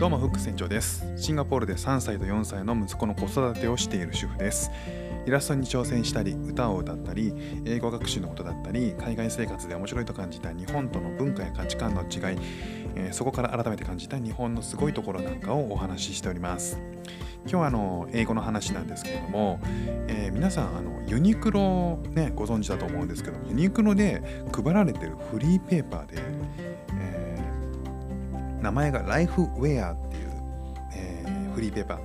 [0.00, 1.04] どうもフック船長です。
[1.18, 4.70] シンガポールで3歳と4歳の息子の子育てをしている主婦です。
[5.26, 7.34] イラストに挑戦したり歌を歌ったり
[7.66, 12.38] 英語学習のことだったり海外生活で面白いと感じた日本との文化や価値観の違い、
[12.94, 16.80] えー、そこから改めて感じた日本のすごいところなんかをお話ししております。
[17.42, 19.60] 今日はあの英語の話なんですけれども、
[20.08, 26.16] えー、皆さんあのユニクロねご存知だと思うんですけどユニクロで配られてるフリーペーパーで、
[28.60, 30.30] 名前がライフウェアっていう、
[30.94, 31.98] えー、フリーペーパー。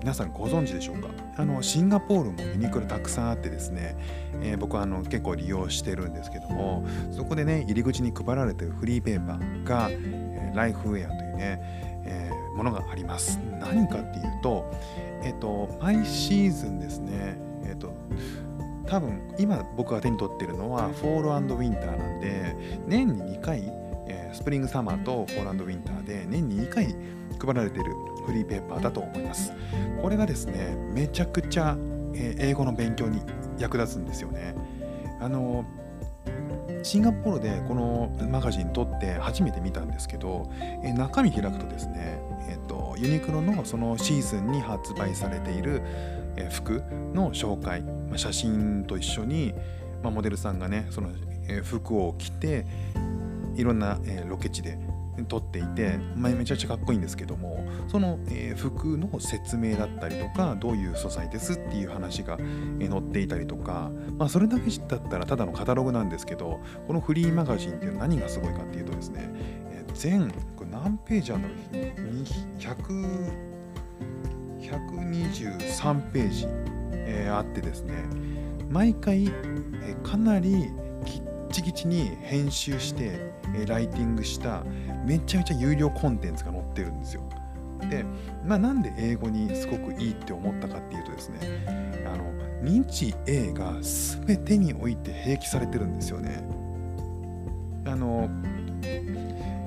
[0.00, 1.08] 皆さんご存知でしょうか？
[1.36, 3.96] あのシンガポールもユニクロたくさんあってですね、
[4.42, 11.60] えー、僕はあの結構利用してるんですけどもそこでね入り口に配られてるフリーペーパーが、えー、ライフウェアというね、
[12.04, 13.38] えー、ものがあります。
[13.60, 14.68] 何かっていうと
[15.22, 17.94] えっ、と毎シーズンですねえっ、と
[18.86, 22.56] 多分今僕が手に取ってるのはフォールウィンターなんで
[22.88, 23.62] 年に2回、
[24.32, 26.94] スプリングサマーとフォールウィンターで年に2回
[27.38, 27.92] 配られている
[28.26, 29.52] フリーペーパーだと思います。
[30.00, 31.76] これがですね、めちゃくちゃ、
[32.14, 33.20] 英語の勉強に
[33.58, 34.54] 役立つんですよね。
[35.20, 35.64] あの
[36.82, 40.50] シンガポールでこのマガジン撮って初めて見たんですけど、
[40.82, 45.82] え中身開くとですね、えっと、ユニクロのそのシーズンに発売されている、
[46.36, 46.82] え服
[47.14, 49.54] の紹介、ま写真と一緒に、
[50.02, 51.10] まモデルさんがねその、
[51.48, 52.66] え服を着て
[53.54, 54.78] いろんな、えロケ地で
[55.28, 69.30] 撮っていて、まあ、めちゃくちゃかっこいいんですけどもその、えー、服の説明だったりとかどういう素材ですっていう話が、えー、載っていたりとか、まあ、それだけだったらただのカタログなんですけどこのフリーマガジンっていう何がすごいかっていうとですね、
[69.70, 71.48] えー、全これ何ページあるの
[72.58, 73.52] ？100
[74.62, 76.46] 123ページ、
[76.92, 77.94] えー、あってですね
[78.70, 80.70] 毎回、え、かなり
[81.04, 84.64] きっちきちに編集してえライティングした
[85.04, 87.22] めちゃめちゃ有料コンテンツが載ってるんですよ。
[87.90, 88.04] で、
[88.44, 91.38] まあ、なんで英語にすごくいいって思ったかっていうとですね
[92.06, 96.42] あの認知 A が全てにおいて併記されてるんですよね。
[97.84, 98.30] あの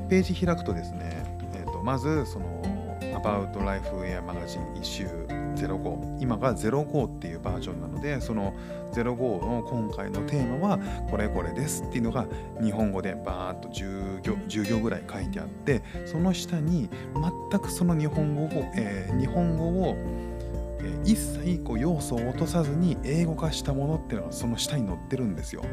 [0.09, 2.63] ページ開くとですね、えー、とまずその
[3.25, 5.07] About Life Air Magazine 一周
[5.55, 8.53] 05今が05っていうバージョンなのでその
[8.93, 12.27] 05の今回のテーマはこれこれですっていうのが
[12.61, 16.87] 日本語でバーッと10行 ,10 行ぐらい書いてあってその下に
[17.49, 19.95] 全くその日本語を、えー、日本語を
[21.03, 25.63] 一切こう要素を落とさずに英語化したものっていうのがその下に載ってるんですよ。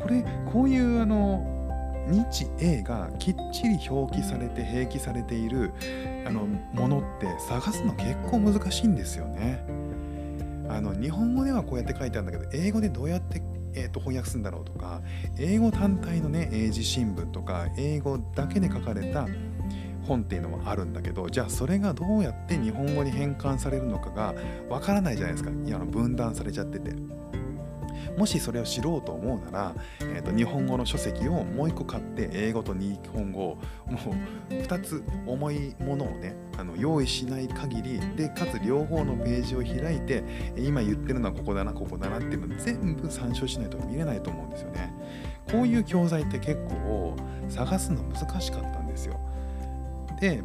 [0.00, 1.55] これこういうあの
[2.06, 5.72] 日英がきっちり表記されて併記されている
[6.26, 9.64] あのものって探すの結構難しいんですよね。
[10.68, 13.40] あの日本語ではこうやって書いてあるんだけど英語でどうやって、
[13.74, 15.00] えー、と翻訳するんだろうとか
[15.38, 19.28] 英語単体のね英字新聞とか英語だけで書かれた
[20.06, 24.34] 本っていうのもあるんだけどじゃあそれがどうやって日本語に変換されるのかが
[24.68, 26.92] わからないじゃないですかいや分断されちゃってて。
[28.16, 34.14] もしそれを知ろうと思うなら、えーと、日本語の書籍をもう一個買って英語と日本語をも
[34.50, 40.24] う2つ重いものをねあの用意しない限りでかつ両方のページを開いて
[40.56, 44.92] 今言ってるのはここだなここだなっていうの全部参照しないと見れないと思うんですよね。
[45.50, 47.14] こういう教材って結構
[47.48, 49.20] 探すの難しかったんですよ。
[50.20, 50.42] で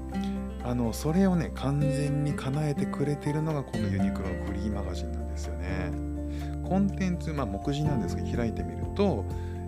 [0.64, 6.11] あのそれをね完全に叶えてくれてるのがこのユニクロのフリーマガジンなんですよね。
[6.72, 9.26] コンテンツ、まあ、目次なんですけど開いてみると,、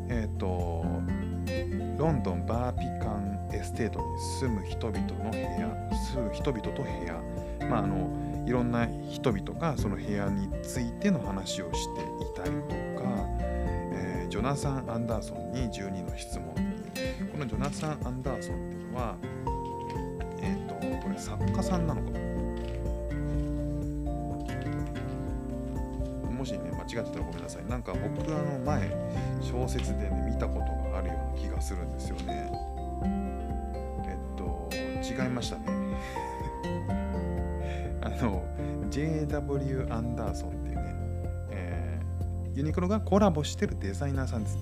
[0.08, 0.86] えーと、
[1.98, 4.06] ロンドンバービカンエステートに
[4.40, 7.22] 住む人々の部屋住む人々と部屋、
[7.68, 12.06] まあ、あのいろんな人々がその部屋についての話をしてい
[12.42, 16.56] たりとか、えー、ジョナサン・アンダーソンに12の質問
[17.34, 19.16] このジョナサン・アンダーソンっていうのは
[20.40, 22.13] え、ー、とこれ作家さんなのか
[26.44, 27.66] もしね間違ってたらごめんなさい。
[27.70, 28.92] なんか僕あの前
[29.42, 30.60] 小説でね見たこと
[30.92, 32.52] があるような気がするんですよね。
[34.04, 35.64] えっと違いましたね。
[38.04, 38.44] あの
[38.90, 40.96] JW アンダーソンっていうね、
[41.52, 44.58] えー、ユニクロがコラボしてるデザイナーさんです、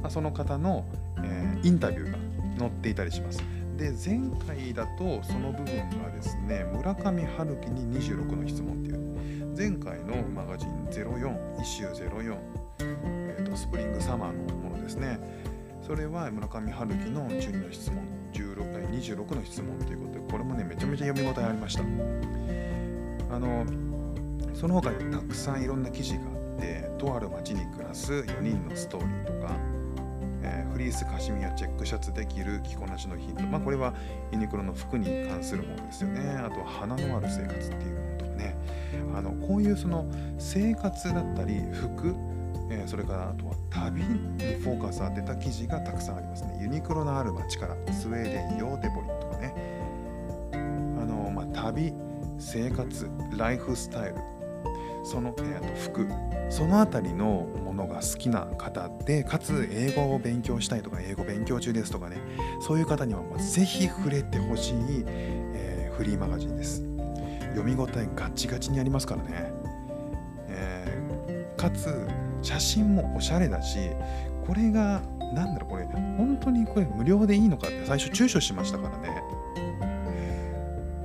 [0.00, 0.86] まあ、その方の、
[1.22, 2.16] えー、インタビューが
[2.58, 3.44] 載っていたりします。
[3.76, 5.66] で前回だとその部分
[6.02, 9.02] がですね村上春樹に26の質問っていう
[9.56, 12.38] 前回のマガジン04、イシュー04、
[12.80, 15.18] えーと、スプリングサマーのものですね。
[15.86, 18.02] それは村上春樹の12の質問、
[18.32, 21.82] 16 26の質問ということで、これもね、めちゃめちゃ読み応えありました。
[21.82, 23.66] あの、
[24.54, 29.56] その他にたくさんいろんな記事があって、とある町に暮らす4人のストーリーとか、
[30.42, 33.92] えー、フリースカシミヤチェックシャツできる着こなしのヒントまあこれは
[34.30, 38.56] ユニクロの服に関するものですよねあとは花のある生活っていうものとかね
[39.14, 40.06] あのこういうその
[40.38, 42.14] 生活だったり服
[42.72, 46.58] えー、それからあとは旅にフォーカスを当てた記事がたくさんありますね。
[46.60, 49.54] ユニクロのある街からスウェーデンヨーデボリとかね。
[50.54, 51.92] あのまあ、旅、
[52.38, 54.16] 生活、ライフスタイル、
[55.04, 56.08] その、えー、と服、
[56.48, 62.16] そのあたりのものが好きな方で、かつ英語を勉強したいとか、英語勉強中ですとかね、
[62.60, 64.74] そういう方にはぜひ触れてほしい、
[65.06, 66.91] えー、フリーマガジンです。
[67.54, 69.52] 読み応えガチガチにありますからね。
[70.48, 72.06] えー、かつ
[72.42, 73.78] 写真もおしゃれだし
[74.46, 75.00] これが
[75.34, 79.22] 何だろうこれ本当にこれ無料でいいのかって最初躊躇しましたからね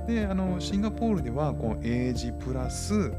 [0.06, 3.12] であのシンガポールではこの英字プラス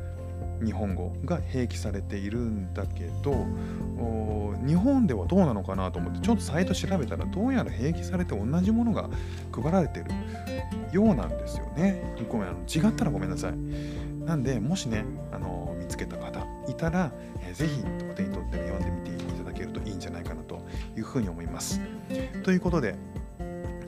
[0.64, 3.46] 日本語が併記されているんだけど
[4.66, 9.10] 日本ではどうなのかなと思ってちょっとサイト調べたらどうやら併記されて同じものが
[9.52, 10.06] 配られてる
[10.92, 13.54] ようなんですよねごめんあの違ったらごめんなさい
[14.26, 17.12] なんでもしねあの見つけた方いたら、
[17.42, 20.62] えー、ぜひお手に取って読んでみていただけるといいんじゃないかなと
[20.96, 21.82] いうふうに思います。
[22.44, 22.96] ということで、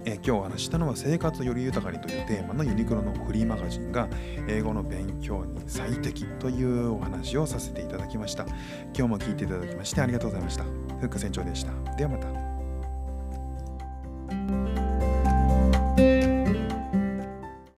[0.05, 4.09] え、今日お話したのは生活をより豊かにというテーマのユニクロのフリーマガジンが
[4.47, 8.45] 英語の勉強に最適というお話をさせていただきました。
[8.95, 10.63] 今日も聞いていただきましてありがとうございました。
[10.63, 10.69] フ
[11.05, 11.95] ック船長でした。
[11.95, 12.50] ではまた。